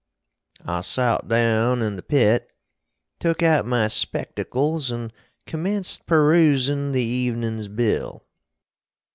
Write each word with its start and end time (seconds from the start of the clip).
I 0.65 0.81
sot 0.81 1.27
down 1.27 1.83
in 1.83 1.95
the 1.95 2.01
pit, 2.01 2.51
took 3.19 3.43
out 3.43 3.67
my 3.67 3.87
spectacles 3.87 4.89
and 4.89 5.13
commenced 5.45 6.07
peroosin 6.07 6.91
the 6.91 7.03
evenin's 7.05 7.67
bill. 7.67 8.25